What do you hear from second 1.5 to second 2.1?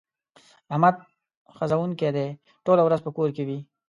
ښځنوکی